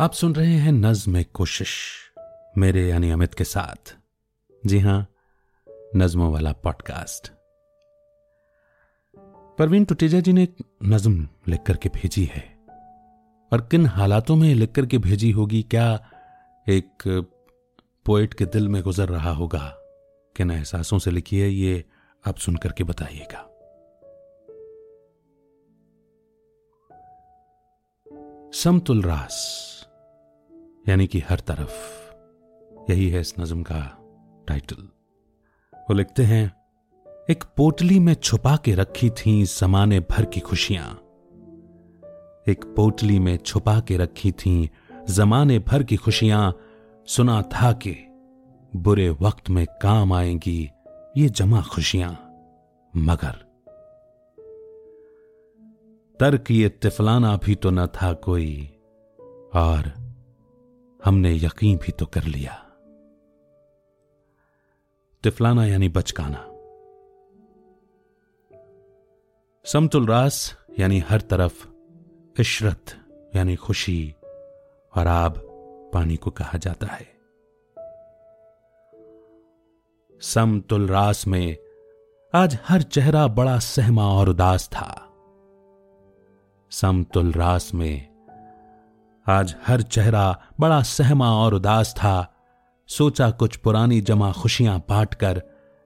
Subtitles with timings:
[0.00, 1.92] आप सुन रहे हैं नज्म कोशिश,
[2.58, 3.96] मेरे यानी अमित के साथ।
[4.66, 5.06] जी हाँ,
[5.96, 7.32] नज्मों वाला पॉडकास्ट।
[9.58, 12.58] परवीन टुटेजा जी ने एक नज्म लिख करके भेजी है।
[13.52, 16.10] और किन हालातों में लिख करके भेजी होगी, क्या
[16.68, 16.88] एक
[18.06, 19.74] पोएट के दिल में गुजर रहा होगा?
[20.36, 21.84] किन एहसासों से लिखी है, ये
[22.26, 23.44] आप सुन करके बताइएगा।
[28.54, 29.77] समतुल रास।
[30.88, 31.98] यानी कि हर तरफ़।
[32.90, 33.98] यही है इस नज्म का
[34.48, 34.88] टाइटल
[35.76, 36.56] वो लिखते हैं,
[37.30, 40.92] एक पोटली में छुपा के रखी थी जमाने भर की खुशियाँ।
[42.48, 44.70] एक पोटली में छुपा के रखी थी
[45.10, 46.58] जमाने भर की खुशियाँ।
[47.06, 47.96] सुना था कि
[48.76, 50.70] बुरे वक्त में काम आएँगी,
[51.16, 52.12] ये जमा खुशियाँ।
[52.96, 53.48] मगर
[56.20, 58.78] तर्क ये तिफलाना भी तो न था कोई।
[59.54, 60.07] और
[61.08, 62.54] हमने यकीन भी तो कर लिया।
[65.22, 66.44] तिफलाना यानी बचकाना।
[69.64, 71.68] समतुल रास यानी हर तरफ़
[72.40, 72.84] इशरत
[73.36, 74.14] यानी खुशी
[74.96, 75.34] और आब
[75.94, 77.18] पानी को कहा जाता है।
[80.20, 81.56] समतुल रास में
[82.34, 85.12] आज हर चेहरा बड़ा सहमा और उदास था।
[86.70, 88.17] समतुल रास में
[89.28, 92.34] आज हर चेहरा बड़ा सहमा और उदास था।
[92.86, 95.42] सोचा कुछ पुरानी जमा खुशियाँ बांटकर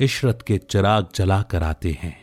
[0.00, 2.22] इशरत के चिराग जलाकर आते हैं।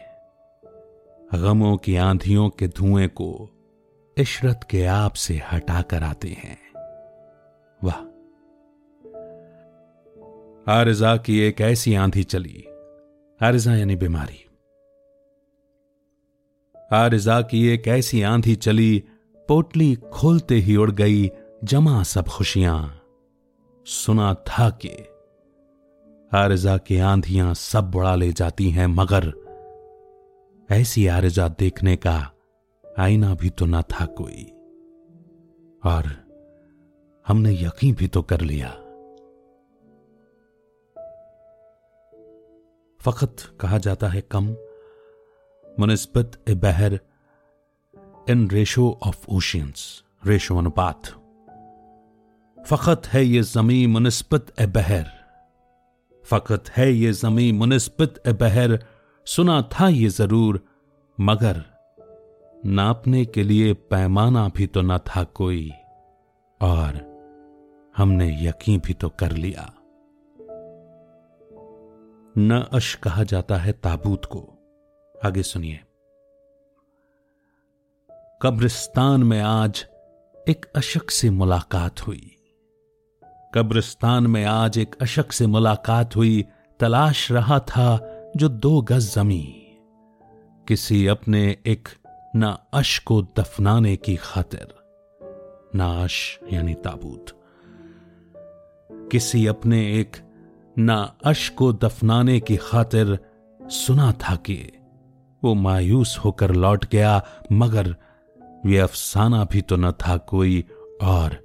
[1.35, 3.49] गमों की आंधियों के धुएँ को
[4.17, 6.59] इशरत के आप से हटाकर आते हैं।
[7.83, 7.99] वाह।
[10.79, 12.65] आरिजा की एक ऐसी आंधी चली।
[13.41, 14.45] आरिजा यानी बीमारी।
[16.91, 19.03] आरिजा की एक ऐसी आंधी चली
[19.47, 21.31] पोटली खोलते ही उड़ गई
[21.63, 23.01] जमा सब खुशियाँ।
[23.85, 24.89] सुना था कि
[26.37, 29.31] आरजा की आंधियाँ सब बुढ़ा ले जाती हैं, मगर
[30.71, 32.31] ऐसी आरजा देखने का
[32.99, 34.43] आईना भी तो ना था कोई।
[35.85, 36.05] और
[37.27, 38.69] हमने यकीन भी तो कर लिया।
[43.01, 44.45] फकत कहा जाता है कम
[45.79, 46.99] मुनस्बत ए बहर
[48.29, 49.81] in ratio of oceans
[50.25, 51.07] ratio अनुपात
[52.57, 55.09] फ़कत है ये ज़मी मुनस्बत ए बहर
[56.23, 58.77] फ़कत है ये ज़मी मुनस्बत ए बहर
[59.27, 60.61] सुना था ये ज़रूर
[61.17, 61.63] मगर
[62.67, 65.69] नापने के लिए पैमाना भी तो न था कोई
[66.61, 67.01] और
[67.95, 69.71] हमने यकीन भी तो कर लिया
[72.35, 74.47] न अश कहा जाता है ताबूत को
[75.15, 75.79] आगे सुनिए
[78.43, 79.85] कब्रिस्तान में आज
[80.49, 82.35] एक अशक से मुलाकात हुई।
[83.55, 86.45] कब्रिस्तान में आज एक अशक से मुलाकात हुई,
[86.79, 87.87] तलाश रहा था
[88.37, 89.55] जो दो गज जमी
[90.67, 91.87] किसी अपने एक
[92.35, 94.67] ना अश को दफनाने की खातिर
[95.75, 97.25] नाश यानी ताबूत।
[99.11, 100.17] किसी अपने एक
[100.77, 103.19] ना अश को दफनाने की खातिर
[103.61, 104.71] सुना था कि
[105.43, 107.95] वो मायूस होकर लौट गया, मगर
[108.65, 110.63] ये अफसाना भी तो न था कोई,
[111.01, 111.37] और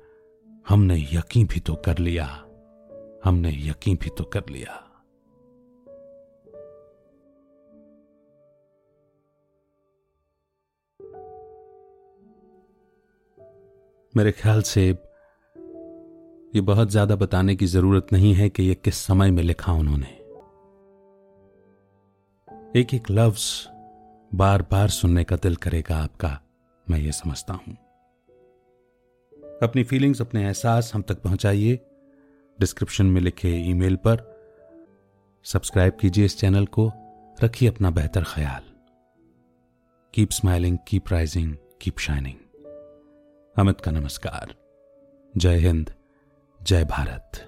[0.68, 2.26] हमने यकीन भी तो कर लिया।
[3.24, 4.84] हमने यकीन भी तो कर लिया।
[14.14, 19.30] मेरे ख्याल से ये बहुत ज़्यादा बताने की ज़रूरत नहीं है कि ये किस समय
[19.30, 20.06] में लिखा उन्होंने।
[22.80, 23.44] एक एक लफ्ज
[24.32, 26.38] बार बार सुनने का दिल करेगा आपका।
[26.90, 27.74] मैं ये समझता हूँ।
[29.62, 31.80] अपनी फीलिंग्स अपने एहसास हम तक पहुंचाइए।
[32.60, 34.38] डिस्क्रिप्शन में लिखे ईमेल पर
[35.44, 36.92] सब्सक्राइब कीजिए इस चैनल को।
[37.44, 38.62] रखिए अपना बेहतर ख्याल।
[40.14, 42.36] Keep smiling keep rising keep shining
[43.56, 44.54] Amit का नमस्कार।
[45.36, 45.90] जय हिंद,
[46.62, 47.47] जय भारत।